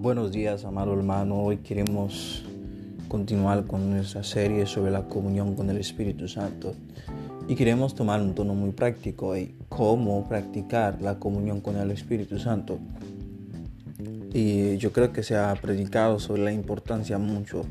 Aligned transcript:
Buenos 0.00 0.32
días, 0.32 0.64
amado 0.64 0.94
hermano. 0.94 1.42
Hoy 1.42 1.58
queremos 1.58 2.42
continuar 3.06 3.66
con 3.66 3.90
nuestra 3.90 4.24
serie 4.24 4.64
sobre 4.64 4.90
la 4.90 5.02
comunión 5.02 5.54
con 5.54 5.68
el 5.68 5.76
Espíritu 5.76 6.26
Santo 6.26 6.72
y 7.46 7.54
queremos 7.54 7.94
tomar 7.94 8.22
un 8.22 8.34
tono 8.34 8.54
muy 8.54 8.70
práctico 8.70 9.36
y 9.36 9.54
cómo 9.68 10.26
practicar 10.26 11.02
la 11.02 11.18
comunión 11.18 11.60
con 11.60 11.76
el 11.76 11.90
Espíritu 11.90 12.38
Santo. 12.38 12.78
Y 14.32 14.78
yo 14.78 14.90
creo 14.90 15.12
que 15.12 15.22
se 15.22 15.36
ha 15.36 15.54
predicado 15.56 16.18
sobre 16.18 16.44
la 16.44 16.52
importancia 16.52 17.18
mucho 17.18 17.66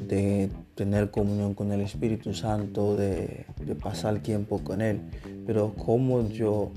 de 0.00 0.48
tener 0.74 1.10
comunión 1.10 1.52
con 1.52 1.70
el 1.70 1.82
Espíritu 1.82 2.32
Santo, 2.32 2.96
de, 2.96 3.44
de 3.62 3.74
pasar 3.74 4.20
tiempo 4.20 4.60
con 4.64 4.80
Él, 4.80 5.02
pero 5.46 5.74
cómo 5.74 6.26
yo 6.30 6.72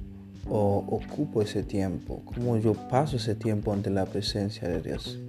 o 0.50 0.84
ocupo 0.88 1.42
ese 1.42 1.64
tiempo, 1.64 2.22
cómo 2.26 2.58
yo 2.58 2.74
paso 2.74 3.18
ese 3.18 3.36
tiempo 3.36 3.74
ante 3.74 3.90
la 3.90 4.06
presencia 4.06 4.68
de 4.68 4.82
Dios. 4.82 5.20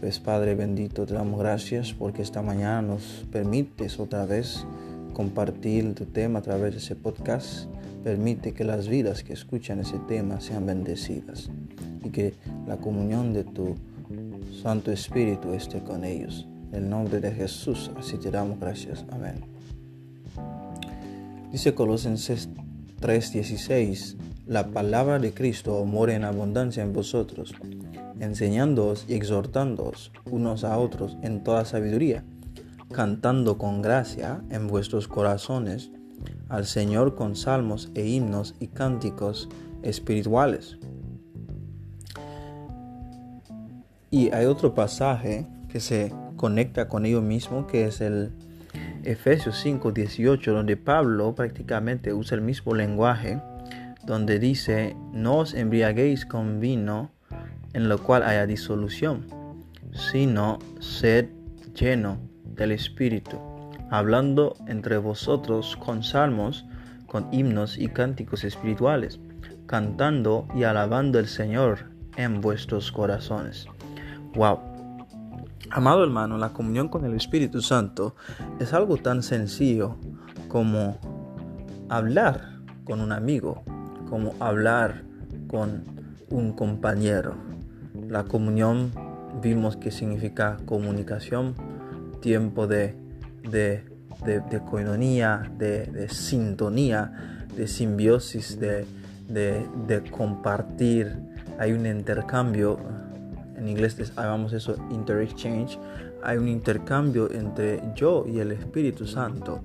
Pues 0.00 0.20
Padre 0.20 0.54
bendito, 0.54 1.06
te 1.06 1.14
damos 1.14 1.40
gracias 1.40 1.92
porque 1.92 2.22
esta 2.22 2.42
mañana 2.42 2.82
nos 2.82 3.26
permites 3.32 3.98
otra 3.98 4.26
vez 4.26 4.66
compartir 5.14 5.94
tu 5.94 6.04
tema 6.04 6.40
a 6.40 6.42
través 6.42 6.72
de 6.72 6.78
ese 6.78 6.94
podcast. 6.94 7.66
Permite 8.04 8.52
que 8.52 8.64
las 8.64 8.88
vidas 8.88 9.24
que 9.24 9.32
escuchan 9.32 9.80
ese 9.80 9.98
tema 10.06 10.40
sean 10.40 10.66
bendecidas 10.66 11.50
y 12.04 12.10
que 12.10 12.34
la 12.66 12.76
comunión 12.76 13.32
de 13.32 13.44
tu 13.44 13.74
Santo 14.62 14.92
Espíritu 14.92 15.54
esté 15.54 15.80
con 15.80 16.04
ellos. 16.04 16.46
En 16.72 16.84
el 16.84 16.90
nombre 16.90 17.20
de 17.20 17.32
Jesús, 17.32 17.90
así 17.96 18.18
te 18.18 18.30
damos 18.30 18.60
gracias. 18.60 19.04
Amén. 19.10 19.36
Dice 21.50 21.74
Colosenses 21.74 22.50
3:16, 23.00 24.16
la 24.46 24.68
palabra 24.68 25.18
de 25.18 25.32
Cristo 25.32 25.84
mora 25.84 26.14
en 26.14 26.24
abundancia 26.24 26.82
en 26.82 26.92
vosotros, 26.92 27.54
enseñándoos 28.20 29.04
y 29.08 29.14
exhortándoos 29.14 30.12
unos 30.30 30.64
a 30.64 30.78
otros 30.78 31.16
en 31.22 31.44
toda 31.44 31.64
sabiduría, 31.64 32.24
cantando 32.92 33.58
con 33.58 33.82
gracia 33.82 34.42
en 34.50 34.66
vuestros 34.68 35.08
corazones 35.08 35.90
al 36.48 36.66
Señor 36.66 37.14
con 37.14 37.36
salmos 37.36 37.90
e 37.94 38.06
himnos 38.06 38.54
y 38.60 38.68
cánticos 38.68 39.48
espirituales. 39.82 40.78
Y 44.10 44.30
hay 44.32 44.46
otro 44.46 44.74
pasaje 44.74 45.46
que 45.68 45.80
se 45.80 46.12
conecta 46.36 46.88
con 46.88 47.04
ello 47.04 47.20
mismo, 47.20 47.66
que 47.66 47.86
es 47.86 48.00
el 48.00 48.32
Efesios 49.06 49.56
5, 49.60 49.92
18, 49.92 50.52
donde 50.52 50.76
Pablo 50.76 51.32
prácticamente 51.36 52.12
usa 52.12 52.34
el 52.34 52.42
mismo 52.42 52.74
lenguaje, 52.74 53.40
donde 54.04 54.40
dice, 54.40 54.96
no 55.12 55.38
os 55.38 55.54
embriaguéis 55.54 56.26
con 56.26 56.58
vino 56.58 57.12
en 57.72 57.88
lo 57.88 57.98
cual 58.02 58.24
haya 58.24 58.46
disolución, 58.46 59.26
sino 59.92 60.58
sed 60.80 61.28
lleno 61.72 62.18
del 62.44 62.72
Espíritu, 62.72 63.38
hablando 63.90 64.56
entre 64.66 64.98
vosotros 64.98 65.76
con 65.76 66.02
salmos, 66.02 66.66
con 67.06 67.32
himnos 67.32 67.78
y 67.78 67.86
cánticos 67.86 68.42
espirituales, 68.42 69.20
cantando 69.66 70.48
y 70.52 70.64
alabando 70.64 71.20
al 71.20 71.28
Señor 71.28 71.90
en 72.16 72.40
vuestros 72.40 72.90
corazones. 72.90 73.66
Wow. 74.34 74.75
Amado 75.70 76.04
hermano, 76.04 76.38
la 76.38 76.50
comunión 76.50 76.88
con 76.88 77.04
el 77.04 77.14
Espíritu 77.14 77.60
Santo 77.60 78.14
es 78.60 78.72
algo 78.72 78.98
tan 78.98 79.22
sencillo 79.22 79.96
como 80.48 80.98
hablar 81.88 82.60
con 82.84 83.00
un 83.00 83.12
amigo, 83.12 83.64
como 84.08 84.34
hablar 84.38 85.02
con 85.48 85.84
un 86.30 86.52
compañero. 86.52 87.34
La 88.08 88.24
comunión 88.24 88.92
vimos 89.42 89.76
que 89.76 89.90
significa 89.90 90.56
comunicación, 90.66 91.54
tiempo 92.20 92.66
de, 92.68 92.94
de, 93.50 93.84
de, 94.24 94.40
de 94.40 94.60
coinonía, 94.60 95.50
de, 95.58 96.08
sintonía, 96.08 97.46
de 97.56 97.66
simbiosis, 97.66 98.60
de, 98.60 98.86
de 99.28 100.10
compartir. 100.10 101.16
Hay 101.58 101.72
un 101.72 101.86
intercambio 101.86 102.78
en 103.56 103.68
inglés 103.68 104.12
llamamos 104.14 104.52
eso 104.52 104.76
interexchange, 104.90 105.78
hay 106.22 106.36
un 106.38 106.48
intercambio 106.48 107.30
entre 107.30 107.82
yo 107.94 108.24
y 108.26 108.38
el 108.38 108.52
Espíritu 108.52 109.06
Santo. 109.06 109.60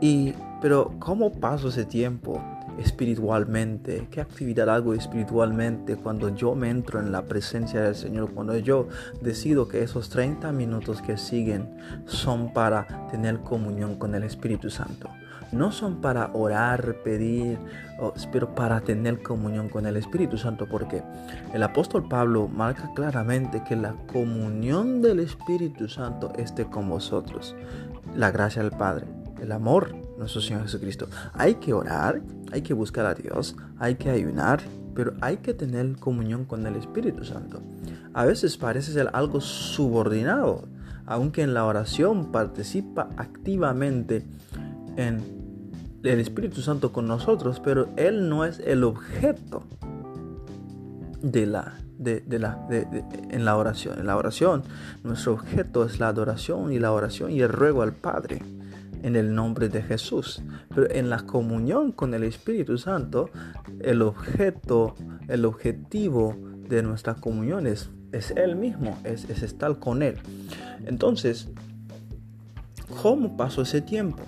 Y, 0.00 0.34
pero 0.60 0.94
¿cómo 0.98 1.32
paso 1.32 1.68
ese 1.68 1.84
tiempo 1.84 2.42
espiritualmente? 2.78 4.08
¿Qué 4.10 4.20
actividad 4.20 4.68
hago 4.68 4.94
espiritualmente 4.94 5.96
cuando 5.96 6.34
yo 6.34 6.54
me 6.54 6.70
entro 6.70 7.00
en 7.00 7.12
la 7.12 7.22
presencia 7.22 7.82
del 7.82 7.94
Señor? 7.94 8.32
Cuando 8.32 8.56
yo 8.58 8.88
decido 9.20 9.68
que 9.68 9.82
esos 9.82 10.08
30 10.08 10.52
minutos 10.52 11.02
que 11.02 11.16
siguen 11.16 11.76
son 12.06 12.52
para 12.52 13.08
tener 13.10 13.40
comunión 13.40 13.96
con 13.96 14.14
el 14.14 14.22
Espíritu 14.24 14.70
Santo 14.70 15.08
no 15.52 15.70
son 15.70 16.00
para 16.00 16.30
orar, 16.32 16.96
pedir, 17.04 17.58
pero 18.32 18.54
para 18.54 18.80
tener 18.80 19.22
comunión 19.22 19.68
con 19.68 19.86
el 19.86 19.96
Espíritu 19.96 20.38
Santo, 20.38 20.66
porque 20.66 21.02
el 21.52 21.62
apóstol 21.62 22.08
Pablo 22.08 22.48
marca 22.48 22.90
claramente 22.94 23.62
que 23.62 23.76
la 23.76 23.94
comunión 24.10 25.02
del 25.02 25.20
Espíritu 25.20 25.88
Santo 25.88 26.32
esté 26.36 26.64
con 26.64 26.88
vosotros. 26.88 27.54
La 28.16 28.30
gracia 28.30 28.62
del 28.62 28.72
Padre, 28.72 29.06
el 29.40 29.52
amor, 29.52 29.94
nuestro 30.22 30.40
Señor 30.40 30.62
Jesucristo. 30.62 31.08
Hay 31.34 31.56
que 31.56 31.72
orar, 31.72 32.22
hay 32.52 32.62
que 32.62 32.74
buscar 32.74 33.06
a 33.06 33.14
Dios, 33.14 33.56
hay 33.78 33.96
que 33.96 34.10
ayunar, 34.10 34.62
pero 34.94 35.14
hay 35.20 35.38
que 35.38 35.54
tener 35.54 35.96
comunión 35.96 36.44
con 36.44 36.66
el 36.66 36.76
Espíritu 36.76 37.24
Santo. 37.24 37.60
A 38.14 38.24
veces 38.24 38.56
parece 38.56 38.92
ser 38.92 39.10
algo 39.12 39.40
subordinado, 39.40 40.64
aunque 41.06 41.42
en 41.42 41.54
la 41.54 41.64
oración 41.64 42.30
participa 42.30 43.08
activamente 43.16 44.24
en 44.96 45.20
el 46.02 46.20
Espíritu 46.20 46.62
Santo 46.62 46.92
con 46.92 47.06
nosotros, 47.06 47.60
pero 47.60 47.88
Él 47.96 48.28
no 48.28 48.44
es 48.44 48.60
el 48.60 48.84
objeto 48.84 49.64
de 51.22 51.46
la, 51.46 51.74
de, 51.98 52.22
la, 52.38 52.66
en 52.70 53.44
la 53.44 53.56
oración. 53.56 53.98
En 53.98 54.06
la 54.06 54.16
oración, 54.16 54.62
nuestro 55.04 55.34
objeto 55.34 55.84
es 55.84 56.00
la 56.00 56.08
adoración 56.08 56.72
y 56.72 56.78
la 56.78 56.92
oración 56.92 57.30
y 57.30 57.40
el 57.40 57.48
ruego 57.48 57.82
al 57.82 57.92
Padre 57.92 58.42
en 59.02 59.16
el 59.16 59.34
nombre 59.34 59.68
de 59.68 59.82
Jesús. 59.82 60.42
Pero 60.74 60.90
en 60.90 61.10
la 61.10 61.18
comunión 61.18 61.92
con 61.92 62.14
el 62.14 62.24
Espíritu 62.24 62.78
Santo, 62.78 63.30
el 63.80 64.02
objeto, 64.02 64.94
el 65.28 65.44
objetivo 65.44 66.36
de 66.68 66.82
nuestra 66.82 67.14
comunión 67.14 67.66
es, 67.66 67.90
es 68.12 68.30
Él 68.32 68.56
mismo, 68.56 68.98
es, 69.04 69.28
es 69.28 69.42
estar 69.42 69.78
con 69.78 70.02
Él. 70.02 70.16
Entonces, 70.86 71.48
¿cómo 73.02 73.36
pasó 73.36 73.62
ese 73.62 73.80
tiempo? 73.80 74.22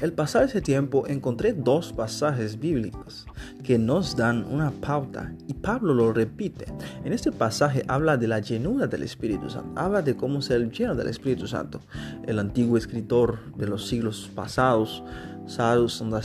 El 0.00 0.12
pasar 0.12 0.44
ese 0.44 0.60
tiempo 0.60 1.06
encontré 1.06 1.52
dos 1.52 1.92
pasajes 1.92 2.58
bíblicos 2.58 3.26
que 3.62 3.78
nos 3.78 4.16
dan 4.16 4.44
una 4.50 4.70
pauta 4.70 5.32
y 5.46 5.54
Pablo 5.54 5.94
lo 5.94 6.12
repite. 6.12 6.66
En 7.04 7.12
este 7.12 7.30
pasaje 7.30 7.84
habla 7.86 8.16
de 8.16 8.26
la 8.26 8.40
llenura 8.40 8.86
del 8.86 9.04
Espíritu 9.04 9.48
Santo, 9.48 9.80
habla 9.80 10.02
de 10.02 10.16
cómo 10.16 10.42
ser 10.42 10.70
lleno 10.70 10.94
del 10.94 11.08
Espíritu 11.08 11.46
Santo. 11.46 11.80
El 12.26 12.38
antiguo 12.38 12.76
escritor 12.76 13.38
de 13.56 13.68
los 13.68 13.86
siglos 13.86 14.30
pasados, 14.34 15.04
Sadhu 15.46 15.88
Sundar 15.88 16.22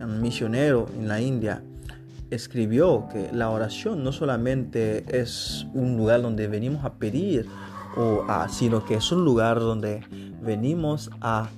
un 0.00 0.20
misionero 0.20 0.86
en 0.96 1.08
la 1.08 1.20
India, 1.20 1.62
escribió 2.30 3.08
que 3.12 3.30
la 3.32 3.50
oración 3.50 4.02
no 4.02 4.12
solamente 4.12 5.04
es 5.20 5.66
un 5.74 5.96
lugar 5.96 6.22
donde 6.22 6.48
venimos 6.48 6.84
a 6.84 6.94
pedir, 6.94 7.46
sino 8.48 8.84
que 8.84 8.94
es 8.94 9.12
un 9.12 9.24
lugar 9.24 9.60
donde 9.60 10.02
venimos 10.42 11.10
a 11.20 11.50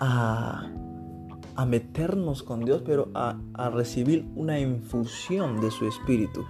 a, 0.00 0.70
meternos 1.66 2.42
con 2.42 2.64
Dios, 2.64 2.82
pero 2.84 3.10
a, 3.14 3.38
a 3.54 3.70
recibir 3.70 4.26
una 4.34 4.58
infusión 4.58 5.60
de 5.60 5.70
su 5.70 5.86
espíritu. 5.86 6.44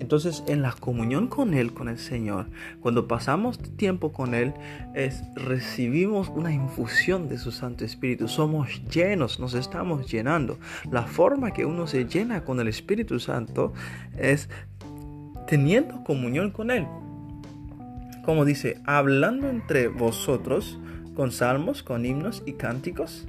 Entonces, 0.00 0.42
en 0.48 0.60
la 0.60 0.72
comunión 0.72 1.28
con 1.28 1.54
Él, 1.54 1.72
con 1.72 1.88
el 1.88 1.98
Señor, 1.98 2.48
cuando 2.80 3.06
pasamos 3.06 3.58
tiempo 3.58 4.12
con 4.12 4.34
Él, 4.34 4.52
es, 4.94 5.22
recibimos 5.34 6.28
una 6.28 6.52
infusión 6.52 7.28
de 7.28 7.38
su 7.38 7.52
Santo 7.52 7.84
Espíritu. 7.84 8.28
Somos 8.28 8.82
llenos, 8.88 9.40
nos 9.40 9.54
estamos 9.54 10.10
llenando. 10.10 10.58
La 10.90 11.04
forma 11.04 11.52
que 11.52 11.64
uno 11.64 11.86
se 11.86 12.04
llena 12.06 12.44
con 12.44 12.60
el 12.60 12.68
Espíritu 12.68 13.20
Santo 13.20 13.72
es 14.18 14.50
teniendo 15.46 16.02
comunión 16.04 16.50
con 16.50 16.70
Él. 16.70 16.86
Como 18.24 18.44
dice, 18.44 18.82
hablando 18.84 19.48
entre 19.48 19.88
vosotros 19.88 20.78
con 21.14 21.32
salmos, 21.32 21.82
con 21.82 22.04
himnos 22.04 22.42
y 22.46 22.54
cánticos. 22.54 23.26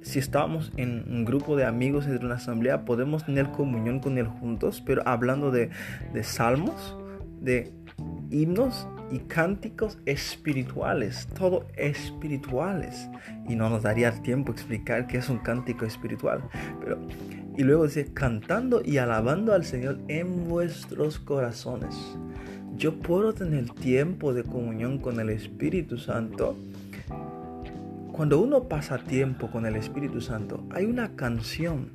Si 0.00 0.18
estamos 0.18 0.72
en 0.76 1.04
un 1.10 1.24
grupo 1.24 1.56
de 1.56 1.64
amigos 1.64 2.06
en 2.06 2.24
una 2.24 2.36
asamblea, 2.36 2.84
podemos 2.84 3.26
tener 3.26 3.50
comunión 3.50 4.00
con 4.00 4.16
Él 4.16 4.26
juntos, 4.26 4.82
pero 4.84 5.02
hablando 5.06 5.50
de, 5.50 5.70
de 6.14 6.22
salmos, 6.22 6.96
de 7.40 7.72
himnos 8.30 8.86
y 9.10 9.18
cánticos 9.20 9.98
espirituales, 10.06 11.28
todo 11.38 11.66
espirituales. 11.76 13.08
Y 13.48 13.56
no 13.56 13.70
nos 13.70 13.82
daría 13.82 14.12
tiempo 14.22 14.52
explicar 14.52 15.06
qué 15.06 15.18
es 15.18 15.28
un 15.28 15.38
cántico 15.38 15.84
espiritual, 15.84 16.42
pero 16.80 16.98
Y 17.56 17.64
luego 17.64 17.86
dice, 17.86 18.12
cantando 18.12 18.82
y 18.84 18.98
alabando 18.98 19.52
al 19.52 19.64
Señor 19.64 19.98
en 20.08 20.48
vuestros 20.48 21.18
corazones. 21.18 21.96
Yo 22.76 22.94
puedo 23.00 23.34
tener 23.34 23.68
tiempo 23.70 24.32
de 24.32 24.44
comunión 24.44 24.98
con 24.98 25.18
el 25.18 25.30
Espíritu 25.30 25.98
Santo. 25.98 26.56
Cuando 28.18 28.40
uno 28.40 28.64
pasa 28.64 28.98
tiempo 28.98 29.48
con 29.48 29.64
el 29.64 29.76
Espíritu 29.76 30.20
Santo, 30.20 30.64
hay 30.74 30.86
una 30.86 31.14
canción 31.14 31.92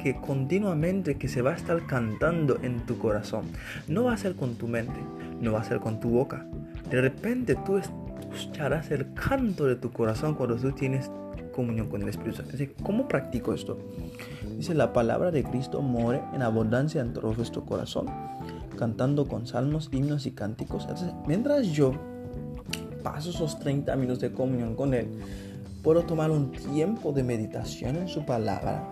que 0.00 0.20
continuamente 0.20 1.18
que 1.18 1.26
se 1.26 1.42
va 1.42 1.50
a 1.50 1.56
estar 1.56 1.84
cantando 1.88 2.60
en 2.62 2.86
tu 2.86 2.96
corazón. 2.96 3.46
No 3.88 4.04
va 4.04 4.12
a 4.12 4.16
ser 4.16 4.36
con 4.36 4.54
tu 4.54 4.68
mente, 4.68 5.00
no 5.40 5.50
va 5.50 5.62
a 5.62 5.64
ser 5.64 5.80
con 5.80 5.98
tu 5.98 6.10
boca. 6.10 6.46
De 6.88 7.00
repente 7.00 7.56
tú 7.66 7.76
escucharás 7.76 8.92
el 8.92 9.14
canto 9.14 9.66
de 9.66 9.74
tu 9.74 9.90
corazón 9.90 10.36
cuando 10.36 10.54
tú 10.54 10.70
tienes 10.70 11.10
comunión 11.52 11.88
con 11.88 12.02
el 12.02 12.10
Espíritu 12.10 12.36
Santo. 12.36 12.56
¿Cómo 12.84 13.08
practico 13.08 13.52
esto? 13.52 13.80
Dice, 14.56 14.74
la 14.74 14.92
palabra 14.92 15.32
de 15.32 15.42
Cristo 15.42 15.82
more 15.82 16.22
en 16.32 16.42
abundancia 16.42 17.00
en 17.00 17.12
todo 17.12 17.34
nuestro 17.34 17.66
corazón, 17.66 18.06
cantando 18.78 19.26
con 19.26 19.48
salmos, 19.48 19.88
himnos 19.90 20.24
y 20.24 20.30
cánticos. 20.30 20.84
Entonces, 20.84 21.12
mientras 21.26 21.66
yo 21.66 22.11
paso 23.02 23.30
esos 23.30 23.58
30 23.58 23.94
minutos 23.96 24.20
de 24.20 24.32
comunión 24.32 24.74
con 24.74 24.94
Él, 24.94 25.08
puedo 25.82 26.02
tomar 26.02 26.30
un 26.30 26.52
tiempo 26.52 27.12
de 27.12 27.22
meditación 27.22 27.96
en 27.96 28.08
su 28.08 28.24
palabra 28.24 28.82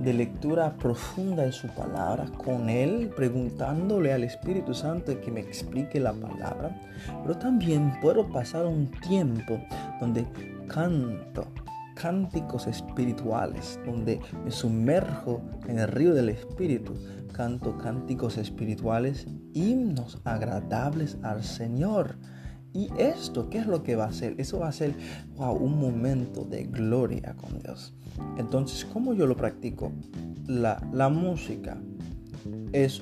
de 0.00 0.12
lectura 0.12 0.76
profunda 0.76 1.44
de 1.44 1.52
su 1.52 1.68
palabra 1.68 2.26
con 2.44 2.68
Él, 2.68 3.10
preguntándole 3.16 4.12
al 4.12 4.24
Espíritu 4.24 4.74
Santo 4.74 5.18
que 5.20 5.30
me 5.30 5.40
explique 5.40 5.98
la 6.00 6.12
palabra. 6.12 6.78
Pero 7.22 7.38
también 7.38 7.92
puedo 8.00 8.28
pasar 8.28 8.66
un 8.66 8.90
tiempo 9.08 9.58
donde 10.00 10.26
canto 10.68 11.46
cánticos 11.94 12.66
espirituales, 12.66 13.80
donde 13.86 14.20
me 14.44 14.50
sumerjo 14.50 15.40
en 15.66 15.78
el 15.78 15.88
río 15.88 16.14
del 16.14 16.28
Espíritu. 16.28 16.94
Canto 17.32 17.76
cánticos 17.78 18.38
espirituales, 18.38 19.26
himnos 19.52 20.20
agradables 20.24 21.18
al 21.22 21.42
Señor. 21.42 22.16
Y 22.76 22.90
esto, 22.98 23.48
¿qué 23.48 23.56
es 23.56 23.66
lo 23.66 23.82
que 23.82 23.96
va 23.96 24.04
a 24.04 24.08
hacer? 24.08 24.34
Eso 24.36 24.58
va 24.58 24.68
a 24.68 24.72
ser, 24.72 24.92
un 25.38 25.80
momento 25.80 26.44
de 26.44 26.64
gloria 26.64 27.34
con 27.34 27.58
Dios. 27.58 27.94
Entonces, 28.36 28.84
¿cómo 28.84 29.14
yo 29.14 29.26
lo 29.26 29.34
practico? 29.34 29.92
La, 30.46 30.86
la 30.92 31.08
música 31.08 31.78
es 32.74 33.00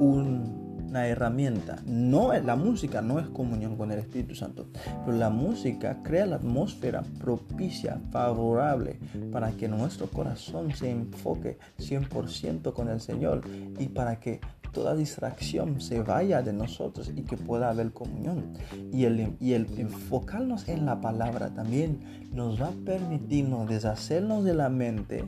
una 0.00 1.06
herramienta. 1.06 1.80
No 1.86 2.32
la 2.32 2.56
música 2.56 3.00
no 3.00 3.20
es 3.20 3.28
comunión 3.28 3.76
con 3.76 3.92
el 3.92 4.00
Espíritu 4.00 4.34
Santo, 4.34 4.66
pero 5.04 5.16
la 5.16 5.30
música 5.30 6.02
crea 6.02 6.26
la 6.26 6.36
atmósfera 6.36 7.04
propicia, 7.20 8.00
favorable 8.10 8.98
para 9.30 9.52
que 9.52 9.68
nuestro 9.68 10.08
corazón 10.08 10.74
se 10.74 10.90
enfoque 10.90 11.58
100% 11.78 12.72
con 12.72 12.88
el 12.88 13.00
Señor 13.00 13.42
y 13.78 13.86
para 13.86 14.18
que 14.18 14.40
toda 14.72 14.94
distracción 14.94 15.80
se 15.80 16.02
vaya 16.02 16.42
de 16.42 16.52
nosotros 16.52 17.12
y 17.14 17.22
que 17.22 17.36
pueda 17.36 17.70
haber 17.70 17.92
comunión. 17.92 18.52
Y 18.92 19.04
el, 19.04 19.36
y 19.40 19.52
el 19.52 19.66
enfocarnos 19.78 20.68
en 20.68 20.86
la 20.86 21.00
palabra 21.00 21.50
también 21.50 22.00
nos 22.32 22.60
va 22.60 22.68
a 22.68 22.84
permitirnos 22.84 23.68
deshacernos 23.68 24.44
de 24.44 24.54
la 24.54 24.68
mente 24.68 25.24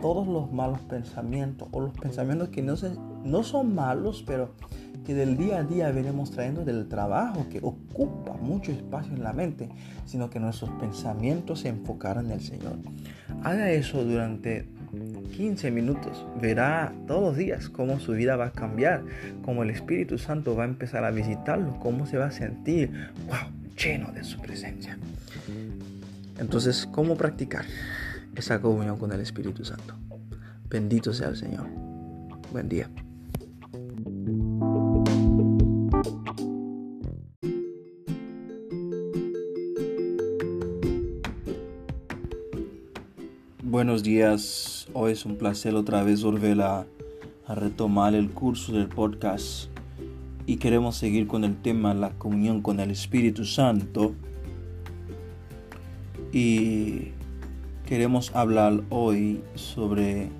todos 0.00 0.26
los 0.26 0.52
malos 0.52 0.80
pensamientos 0.80 1.68
o 1.72 1.80
los 1.80 1.92
pensamientos 1.92 2.50
que 2.50 2.62
no, 2.62 2.76
se, 2.76 2.90
no 3.24 3.42
son 3.42 3.74
malos, 3.74 4.22
pero 4.26 4.54
que 5.04 5.14
del 5.14 5.36
día 5.36 5.58
a 5.58 5.62
día 5.62 5.90
venimos 5.92 6.30
trayendo 6.30 6.64
del 6.64 6.88
trabajo 6.88 7.46
que 7.50 7.60
ocupa 7.62 8.34
mucho 8.34 8.72
espacio 8.72 9.14
en 9.14 9.22
la 9.22 9.32
mente, 9.32 9.68
sino 10.06 10.30
que 10.30 10.40
nuestros 10.40 10.70
pensamientos 10.72 11.60
se 11.60 11.68
enfocaran 11.68 12.26
en 12.26 12.32
el 12.32 12.40
Señor. 12.40 12.76
Haga 13.42 13.70
eso 13.70 14.04
durante 14.04 14.68
15 15.36 15.72
minutos, 15.72 16.24
verá 16.40 16.92
todos 17.08 17.22
los 17.22 17.36
días 17.36 17.68
cómo 17.68 17.98
su 17.98 18.12
vida 18.12 18.36
va 18.36 18.46
a 18.46 18.52
cambiar, 18.52 19.02
cómo 19.44 19.64
el 19.64 19.70
Espíritu 19.70 20.16
Santo 20.16 20.54
va 20.54 20.62
a 20.62 20.66
empezar 20.66 21.04
a 21.04 21.10
visitarlo, 21.10 21.76
cómo 21.80 22.06
se 22.06 22.18
va 22.18 22.26
a 22.26 22.30
sentir, 22.30 23.10
wow, 23.26 23.50
lleno 23.76 24.12
de 24.12 24.22
su 24.22 24.40
presencia. 24.40 24.96
Entonces, 26.38 26.88
¿cómo 26.92 27.16
practicar 27.16 27.64
esa 28.36 28.60
comunión 28.60 28.96
con 28.96 29.10
el 29.12 29.20
Espíritu 29.20 29.64
Santo? 29.64 29.96
Bendito 30.68 31.12
sea 31.12 31.28
el 31.28 31.36
Señor. 31.36 31.66
Buen 32.52 32.68
día. 32.68 32.88
Buenos 43.62 44.04
días, 44.04 44.73
hoy 44.94 45.12
es 45.12 45.26
un 45.26 45.36
placer 45.36 45.74
otra 45.74 46.04
vez 46.04 46.22
volver 46.22 46.62
a, 46.62 46.86
retomar 47.46 48.14
el 48.14 48.30
curso 48.30 48.72
del 48.72 48.88
podcast 48.88 49.68
y 50.46 50.56
queremos 50.56 50.96
seguir 50.96 51.26
con 51.26 51.44
el 51.44 51.60
tema 51.60 51.92
la 51.92 52.10
comunión 52.12 52.62
con 52.62 52.80
el 52.80 52.90
Espíritu 52.90 53.44
Santo 53.44 54.14
y 56.32 57.10
queremos 57.84 58.34
hablar 58.34 58.82
hoy 58.88 59.42
sobre 59.56 60.30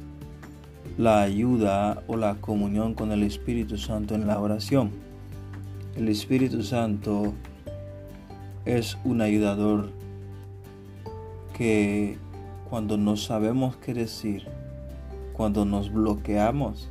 la 0.97 1.21
ayuda 1.21 2.03
o 2.06 2.17
la 2.17 2.37
comunión 2.37 2.95
con 2.95 3.12
el 3.12 3.23
Espíritu 3.23 3.77
Santo 3.77 4.15
en 4.15 4.27
la 4.27 4.41
oración. 4.41 4.91
El 5.97 6.09
Espíritu 6.09 6.62
Santo 6.62 7.35
es 8.65 8.97
un 9.05 9.21
ayudador 9.21 9.91
que 11.55 12.17
cuando 12.75 12.97
no 12.97 13.17
sabemos 13.17 13.76
qué 13.76 13.94
decir, 13.94 14.49
cuando 15.32 15.65
nos 15.65 15.93
bloqueamos 15.93 16.91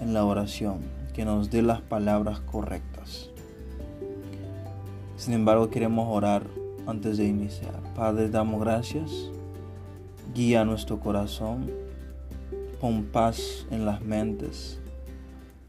en 0.00 0.14
la 0.14 0.24
oración, 0.24 0.78
que 1.14 1.24
nos 1.24 1.50
dé 1.50 1.62
las 1.62 1.80
palabras 1.80 2.38
correctas. 2.38 3.30
Sin 5.16 5.34
embargo, 5.34 5.68
queremos 5.68 6.06
orar 6.08 6.44
antes 6.86 7.16
de 7.16 7.26
iniciar. 7.26 7.74
Padre, 7.96 8.30
damos 8.30 8.60
gracias. 8.60 9.10
Guía 10.32 10.64
nuestro 10.64 11.00
corazón. 11.00 11.72
Pon 12.80 13.02
paz 13.02 13.66
en 13.72 13.84
las 13.84 14.02
mentes. 14.02 14.78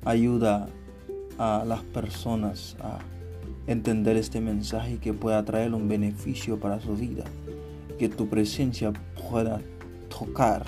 Ayuda 0.06 0.70
a 1.40 1.64
las 1.66 1.82
personas 1.82 2.78
a 2.80 3.00
entender 3.66 4.18
este 4.18 4.40
mensaje 4.40 4.94
y 4.94 4.98
que 4.98 5.14
pueda 5.14 5.44
traer 5.46 5.74
un 5.74 5.88
beneficio 5.88 6.60
para 6.60 6.80
su 6.80 6.96
vida. 6.96 7.24
Que 7.98 8.08
tu 8.08 8.28
presencia 8.28 8.94
pueda 9.30 9.62
tocar 10.10 10.66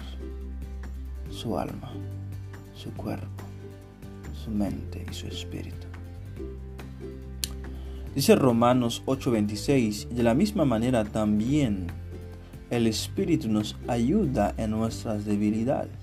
su 1.30 1.58
alma, 1.58 1.92
su 2.76 2.92
cuerpo, 2.94 3.44
su 4.34 4.52
mente 4.52 5.06
y 5.10 5.14
su 5.14 5.28
espíritu. 5.28 5.88
Dice 8.16 8.36
Romanos 8.36 9.04
8:26, 9.06 10.10
de 10.10 10.24
la 10.24 10.34
misma 10.34 10.66
manera 10.66 11.06
también 11.06 11.88
el 12.70 12.88
Espíritu 12.88 13.48
nos 13.50 13.76
ayuda 13.88 14.54
en 14.58 14.72
nuestras 14.72 15.26
debilidades, 15.26 15.98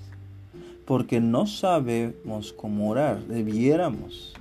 porque 0.84 1.20
no 1.20 1.46
sabemos 1.46 2.52
cómo 2.52 2.90
orar, 2.90 3.24
debiéramos, 3.26 4.34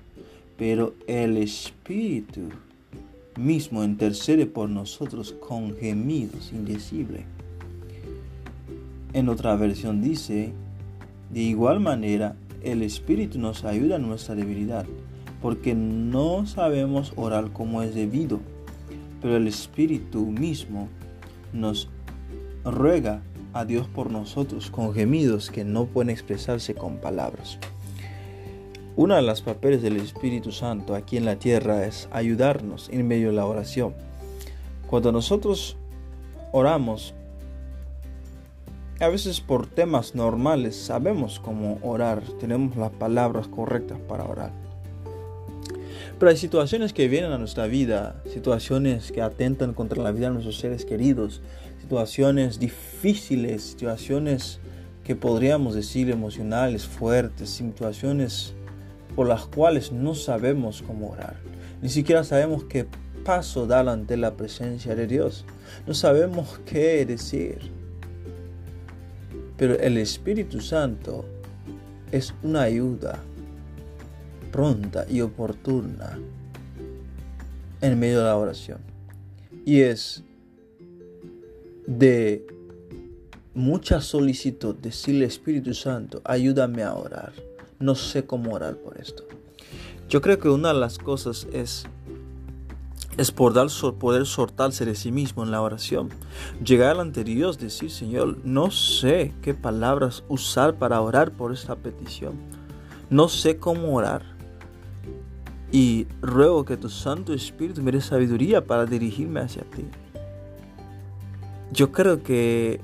pero 0.58 0.94
el 1.08 1.38
Espíritu 1.38 2.50
mismo 3.38 3.84
intercede 3.84 4.46
por 4.46 4.70
nosotros 4.70 5.34
con 5.34 5.76
gemidos 5.76 6.52
indecibles. 6.54 7.35
En 9.16 9.30
otra 9.30 9.56
versión 9.56 10.02
dice, 10.02 10.52
de 11.32 11.40
igual 11.40 11.80
manera, 11.80 12.36
el 12.62 12.84
Espíritu 12.84 13.40
nos 13.40 13.64
ayuda 13.64 13.96
en 13.96 14.10
nuestra 14.10 14.36
debilidad, 14.36 14.86
porque 15.42 15.74
no 15.74 16.46
sabemos 16.46 17.14
orar 17.16 17.54
como 17.54 17.82
es 17.82 17.96
debido, 17.96 18.42
pero 19.22 19.38
el 19.38 19.48
Espíritu 19.48 20.26
mismo 20.26 20.90
nos 21.54 21.88
ruega 22.66 23.22
a 23.54 23.64
Dios 23.64 23.88
por 23.88 24.12
nosotros 24.12 24.70
con 24.70 24.94
gemidos 24.94 25.50
que 25.50 25.64
no 25.64 25.86
pueden 25.86 26.10
expresarse 26.10 26.76
con 26.76 26.98
palabras. 26.98 27.58
Una 28.98 29.16
de 29.16 29.22
las 29.22 29.42
papeles 29.42 29.82
del 29.82 29.96
Espíritu 29.96 30.52
Santo 30.52 30.94
aquí 30.94 31.16
en 31.16 31.24
la 31.24 31.38
tierra 31.38 31.86
es 31.86 32.10
ayudarnos 32.12 32.90
en 32.90 33.08
medio 33.08 33.30
de 33.30 33.36
la 33.38 33.46
oración. 33.46 33.94
Cuando 34.88 35.14
nosotros 35.14 35.78
oramos, 36.52 37.14
a 39.00 39.10
veces 39.10 39.42
por 39.42 39.68
temas 39.68 40.16
normales 40.16 40.76
sabemos 40.76 41.40
cómo 41.40 41.80
orar, 41.82 42.22
tenemos 42.40 42.78
las 42.78 42.92
palabras 42.92 43.48
correctas 43.48 44.00
para 44.08 44.24
orar. 44.24 44.52
Pero 46.18 46.30
hay 46.30 46.38
situaciones 46.38 46.94
que 46.94 47.10
vienen 47.10 47.34
a 47.34 47.38
nuestra 47.38 47.68
vida, 47.68 48.22
situaciones 48.32 49.12
que 49.12 49.22
atentan 49.22 49.74
contra 49.74 50.02
la 50.02 50.12
vida 50.12 50.28
de 50.28 50.34
nuestros 50.34 50.58
seres 50.58 50.86
queridos, 50.86 51.42
situaciones 51.82 52.58
difíciles, 52.58 53.64
situaciones 53.64 54.60
que 55.04 55.16
podríamos 55.16 55.76
decir 55.76 56.10
emocionales, 56.10 56.88
fuertes, 56.88 57.50
situaciones 57.50 58.54
por 59.16 59.28
las 59.28 59.46
cuales 59.46 59.92
no 59.92 60.16
sabemos 60.16 60.82
cómo 60.82 61.12
orar. 61.12 61.36
Ni 61.82 61.90
siquiera 61.90 62.24
sabemos 62.24 62.64
qué 62.64 62.88
paso 63.26 63.68
dar 63.68 63.90
ante 63.90 64.16
la 64.16 64.36
presencia 64.36 64.96
de 64.96 65.08
Dios. 65.08 65.46
No 65.86 65.94
sabemos 65.94 66.60
qué 66.66 67.06
decir. 67.06 67.85
Pero 69.58 69.76
el 69.80 69.98
Espíritu 69.98 70.60
Santo 70.60 71.26
es 72.12 72.34
una 72.44 72.64
ayuda 72.64 73.22
pronta 74.52 75.06
y 75.10 75.22
oportuna 75.22 76.18
en 77.82 78.00
medio 78.00 78.20
de 78.20 78.24
la 78.26 78.38
oración. 78.38 78.80
Y 79.66 79.82
es 79.82 80.24
de 81.88 82.46
mucha 83.54 84.02
solicitud 84.02 84.76
decirle 84.76 85.26
Espíritu 85.26 85.74
Santo, 85.74 86.22
ayúdame 86.24 86.84
a 86.84 86.94
orar. 86.94 87.34
No 87.80 87.96
sé 87.96 88.26
cómo 88.26 88.54
orar 88.54 88.78
por 88.78 89.00
esto. 89.00 89.26
Yo 90.08 90.22
creo 90.22 90.40
que 90.40 90.50
una 90.50 90.74
de 90.74 90.80
las 90.80 90.98
cosas 90.98 91.48
es 91.52 91.86
es 93.18 93.32
poder, 93.32 93.68
poder 94.00 94.26
soltarse 94.26 94.86
de 94.86 94.96
sí 94.96 95.12
mismo 95.12 95.44
en 95.44 95.52
la 95.52 95.62
oración. 95.62 96.10
Llegar 96.64 97.00
ante 97.00 97.24
Dios, 97.24 97.58
decir, 97.58 97.92
Señor, 97.92 98.38
no 98.44 98.72
sé 98.72 99.34
qué 99.42 99.54
palabras 99.54 100.24
usar 100.28 100.76
para 100.76 101.02
orar 101.02 101.32
por 101.32 101.54
esta 101.54 101.76
petición. 101.76 102.34
No 103.10 103.30
sé 103.30 103.58
cómo 103.58 103.96
orar. 103.96 104.24
Y 105.72 106.08
ruego 106.22 106.66
que 106.66 106.78
tu 106.78 106.90
Santo 106.90 107.34
Espíritu 107.34 107.82
me 107.82 107.92
dé 107.92 108.02
sabiduría 108.02 108.66
para 108.66 108.86
dirigirme 108.86 109.42
hacia 109.42 109.64
ti. 109.64 109.86
Yo 111.72 111.92
creo 111.92 112.24
que 112.24 112.82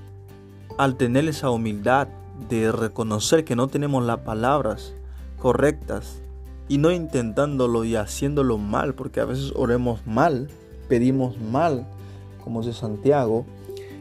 al 0.78 0.96
tener 0.96 1.28
esa 1.28 1.50
humildad 1.50 2.08
de 2.50 2.72
reconocer 2.72 3.46
que 3.46 3.56
no 3.56 3.68
tenemos 3.68 4.04
las 4.04 4.20
palabras 4.20 4.94
correctas 5.38 6.22
y 6.72 6.78
no 6.78 6.90
intentándolo 6.90 7.84
y 7.84 7.98
haciéndolo 7.98 8.58
mal, 8.58 8.96
porque 8.96 9.20
a 9.20 9.26
veces 9.26 9.52
oremos 9.58 10.08
mal, 10.08 10.48
pedimos 10.88 11.38
mal, 11.38 11.86
como 12.46 12.62
dice 12.62 12.72
Santiago. 12.72 13.46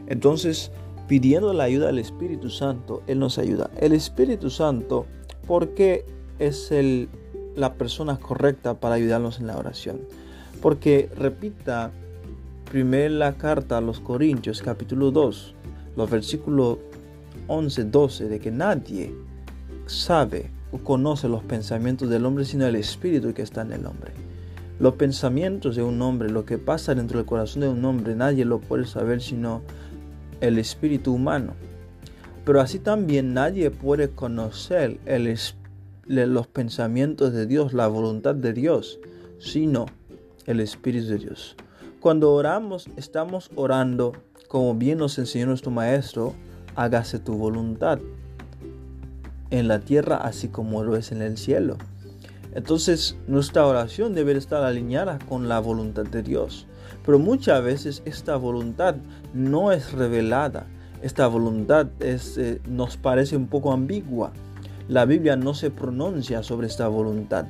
Entonces, 0.07 0.71
pidiendo 1.05 1.51
la 1.51 1.65
ayuda 1.65 1.87
del 1.87 1.99
Espíritu 1.99 2.49
Santo, 2.49 3.03
Él 3.07 3.19
nos 3.19 3.37
ayuda. 3.39 3.69
El 3.75 3.91
Espíritu 3.91 4.49
Santo, 4.49 5.05
porque 5.47 6.05
es 6.39 6.71
el, 6.71 7.09
la 7.57 7.73
persona 7.73 8.17
correcta 8.17 8.79
para 8.79 8.95
ayudarnos 8.95 9.41
en 9.41 9.47
la 9.47 9.57
oración? 9.57 9.99
Porque 10.61 11.09
repita 11.17 11.91
primero 12.71 13.15
la 13.15 13.33
carta 13.33 13.79
a 13.79 13.81
los 13.81 13.99
Corintios, 13.99 14.61
capítulo 14.61 15.11
2, 15.11 15.55
los 15.97 16.09
versículos 16.09 16.77
11, 17.49 17.83
12, 17.83 18.29
de 18.29 18.39
que 18.39 18.49
nadie 18.49 19.13
sabe 19.87 20.60
conoce 20.79 21.27
los 21.27 21.43
pensamientos 21.43 22.09
del 22.09 22.25
hombre, 22.25 22.45
sino 22.45 22.65
el 22.65 22.75
espíritu 22.75 23.33
que 23.33 23.41
está 23.41 23.61
en 23.61 23.73
el 23.73 23.85
hombre. 23.85 24.13
Los 24.79 24.95
pensamientos 24.95 25.75
de 25.75 25.83
un 25.83 26.01
hombre, 26.01 26.29
lo 26.29 26.45
que 26.45 26.57
pasa 26.57 26.95
dentro 26.95 27.19
del 27.19 27.25
corazón 27.25 27.61
de 27.61 27.69
un 27.69 27.85
hombre, 27.85 28.15
nadie 28.15 28.45
lo 28.45 28.59
puede 28.59 28.85
saber 28.85 29.21
sino 29.21 29.61
el 30.39 30.57
espíritu 30.57 31.13
humano. 31.13 31.53
Pero 32.45 32.61
así 32.61 32.79
también 32.79 33.33
nadie 33.35 33.69
puede 33.69 34.09
conocer 34.09 34.99
los 36.07 36.47
pensamientos 36.47 37.33
de 37.33 37.45
Dios, 37.45 37.73
la 37.73 37.87
voluntad 37.87 38.33
de 38.33 38.53
Dios, 38.53 38.99
sino 39.37 39.85
el 40.47 40.59
Espíritu 40.59 41.09
de 41.09 41.17
Dios. 41.19 41.55
Cuando 41.99 42.33
oramos, 42.33 42.89
estamos 42.97 43.51
orando, 43.53 44.13
como 44.47 44.73
bien 44.73 44.97
nos 44.97 45.19
enseñó 45.19 45.45
nuestro 45.45 45.69
Maestro, 45.69 46.33
hágase 46.75 47.19
tu 47.19 47.35
voluntad 47.35 47.99
en 49.51 49.67
la 49.67 49.79
tierra 49.79 50.17
así 50.17 50.47
como 50.47 50.83
lo 50.83 50.95
es 50.95 51.11
en 51.11 51.21
el 51.21 51.37
cielo. 51.37 51.77
Entonces 52.53 53.15
nuestra 53.27 53.65
oración 53.65 54.13
debe 54.13 54.35
estar 54.35 54.63
alineada 54.63 55.19
con 55.29 55.47
la 55.47 55.59
voluntad 55.59 56.03
de 56.03 56.23
Dios. 56.23 56.65
Pero 57.05 57.19
muchas 57.19 57.63
veces 57.63 58.01
esta 58.05 58.35
voluntad 58.35 58.95
no 59.33 59.71
es 59.71 59.93
revelada. 59.93 60.65
Esta 61.01 61.27
voluntad 61.27 61.87
es, 61.99 62.37
eh, 62.37 62.61
nos 62.67 62.97
parece 62.97 63.35
un 63.35 63.47
poco 63.47 63.71
ambigua. 63.71 64.31
La 64.87 65.05
Biblia 65.05 65.35
no 65.35 65.53
se 65.53 65.71
pronuncia 65.71 66.43
sobre 66.43 66.67
esta 66.67 66.87
voluntad. 66.87 67.45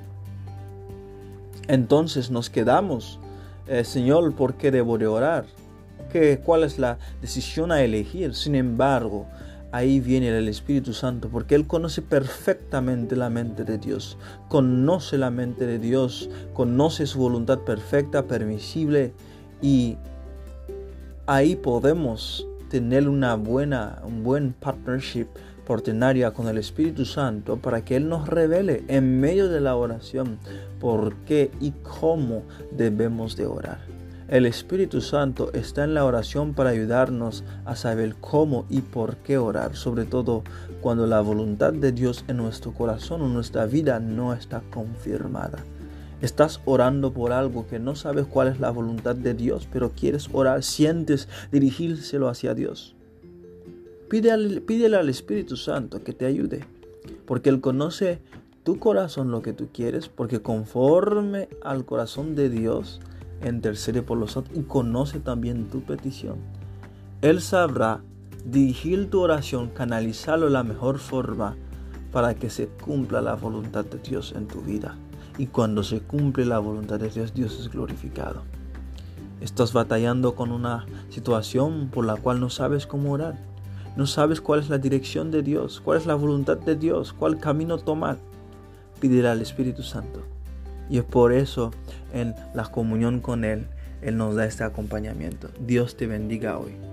Entonces 1.68 2.32
nos 2.32 2.50
quedamos, 2.50 3.20
eh, 3.68 3.84
Señor, 3.84 4.34
¿por 4.36 4.56
qué 4.56 4.72
debo 4.72 4.98
de 4.98 5.08
orar? 5.08 5.46
¿Qué, 6.12 6.40
¿Cuál 6.44 6.64
es 6.64 6.78
la 6.78 6.98
decisión 7.22 7.72
a 7.72 7.82
elegir? 7.82 8.36
Sin 8.36 8.56
embargo, 8.56 9.26
ahí 9.72 10.00
viene 10.00 10.36
el 10.36 10.48
Espíritu 10.48 10.94
Santo, 10.94 11.30
porque 11.30 11.56
Él 11.56 11.68
conoce 11.68 12.02
perfectamente 12.02 13.16
la 13.16 13.30
mente 13.30 13.64
de 13.64 13.78
Dios, 13.78 14.18
conoce 14.48 15.18
la 15.18 15.32
mente 15.32 15.66
de 15.66 15.80
Dios, 15.80 16.30
conoce 16.54 17.06
su 17.06 17.20
voluntad 17.20 17.60
perfecta, 17.60 18.28
permisible, 18.28 19.14
y 19.62 19.98
ahí 21.26 21.56
podemos 21.56 22.48
tener 22.70 23.08
una 23.08 23.36
buena, 23.36 24.02
un 24.06 24.24
buen 24.24 24.54
partnership 24.54 25.28
ordinaria 25.68 26.32
con 26.32 26.48
el 26.48 26.58
Espíritu 26.58 27.06
Santo 27.06 27.58
para 27.58 27.84
que 27.84 27.96
Él 27.96 28.10
nos 28.10 28.28
revele 28.28 28.84
en 28.88 29.20
medio 29.20 29.48
de 29.48 29.62
la 29.62 29.76
oración 29.76 30.38
por 30.80 31.16
qué 31.26 31.52
y 31.60 31.72
cómo 31.72 32.44
debemos 32.72 33.36
de 33.36 33.46
orar. 33.46 34.01
El 34.32 34.46
Espíritu 34.46 35.02
Santo 35.02 35.52
está 35.52 35.84
en 35.84 35.94
la 35.94 36.06
oración 36.06 36.54
para 36.54 36.70
ayudarnos 36.70 37.44
a 37.66 37.76
saber 37.76 38.16
cómo 38.22 38.66
y 38.70 38.80
por 38.80 39.18
qué 39.18 39.38
orar, 39.38 39.76
sobre 39.76 40.06
todo 40.06 40.46
cuando 40.80 41.06
la 41.06 41.20
voluntad 41.20 41.74
de 41.74 41.92
Dios 41.92 42.24
en 42.30 42.38
nuestro 42.38 42.72
corazón 42.72 43.22
o 43.24 43.28
nuestra 43.28 43.66
vida 43.66 44.00
no 44.00 44.34
está 44.34 44.62
confirmada. 44.72 45.66
Estás 46.22 46.62
orando 46.64 47.12
por 47.12 47.34
algo 47.34 47.68
que 47.68 47.78
no 47.78 47.94
sabes 47.98 48.26
cuál 48.26 48.48
es 48.48 48.62
la 48.62 48.70
voluntad 48.70 49.18
de 49.18 49.34
Dios, 49.34 49.68
pero 49.70 49.92
quieres 49.92 50.30
orar, 50.32 50.64
sientes 50.64 51.28
dirigírselo 51.52 52.30
hacia 52.30 52.54
Dios. 52.54 52.96
Pídele, 54.08 54.62
pídele 54.62 54.96
al 54.96 55.10
Espíritu 55.10 55.58
Santo 55.58 56.06
que 56.06 56.14
te 56.14 56.26
ayude, 56.26 56.64
porque 57.26 57.50
Él 57.50 57.60
conoce 57.60 58.22
tu 58.64 58.80
corazón 58.80 59.30
lo 59.30 59.42
que 59.42 59.52
tú 59.52 59.68
quieres, 59.74 60.08
porque 60.08 60.42
conforme 60.42 61.50
al 61.62 61.84
corazón 61.84 62.34
de 62.34 62.50
Dios, 62.50 63.02
intercede 63.50 64.02
por 64.02 64.18
los 64.18 64.38
otros 64.38 64.58
y 64.58 64.64
conoce 64.64 65.20
también 65.20 65.70
tu 65.70 65.82
petición. 65.82 66.38
Él 67.22 67.42
sabrá 67.42 68.02
dirigir 68.46 69.10
tu 69.10 69.22
oración, 69.22 69.70
canalizarlo 69.70 70.46
de 70.46 70.52
la 70.52 70.64
mejor 70.64 71.00
forma 71.00 71.56
para 72.12 72.36
que 72.36 72.50
se 72.50 72.68
cumpla 72.68 73.22
la 73.22 73.36
voluntad 73.36 73.86
de 73.86 73.98
Dios 74.00 74.34
en 74.36 74.48
tu 74.48 74.62
vida. 74.62 74.96
Y 75.38 75.48
cuando 75.48 75.84
se 75.84 76.02
cumple 76.02 76.46
la 76.46 76.60
voluntad 76.60 77.00
de 77.00 77.10
Dios, 77.10 77.34
Dios 77.34 77.60
es 77.60 77.70
glorificado. 77.70 78.44
Estás 79.40 79.74
batallando 79.74 80.36
con 80.36 80.52
una 80.52 80.86
situación 81.10 81.90
por 81.92 82.06
la 82.06 82.16
cual 82.16 82.40
no 82.40 82.50
sabes 82.50 82.86
cómo 82.86 83.14
orar. 83.14 83.40
No 83.96 84.08
sabes 84.08 84.40
cuál 84.40 84.60
es 84.60 84.70
la 84.70 84.78
dirección 84.78 85.32
de 85.32 85.42
Dios, 85.42 85.82
cuál 85.84 85.98
es 85.98 86.06
la 86.06 86.16
voluntad 86.16 86.58
de 86.58 86.76
Dios, 86.76 87.14
cuál 87.14 87.40
camino 87.40 87.78
tomar. 87.78 88.18
Pídele 89.00 89.30
al 89.30 89.42
Espíritu 89.42 89.84
Santo 89.84 90.22
y 90.92 90.98
es 90.98 91.06
por 91.06 91.32
eso 91.32 91.72
en 92.14 92.36
la 92.54 92.66
comunión 92.66 93.22
con 93.22 93.46
Él, 93.46 93.66
Él 94.02 94.18
nos 94.18 94.36
da 94.36 94.46
este 94.46 94.66
acompañamiento. 94.66 95.50
Dios 95.66 95.96
te 95.96 96.06
bendiga 96.06 96.58
hoy. 96.58 96.91